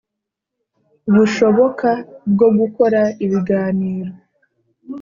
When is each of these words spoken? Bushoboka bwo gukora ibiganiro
Bushoboka 1.13 1.89
bwo 2.31 2.49
gukora 2.59 3.01
ibiganiro 3.25 4.11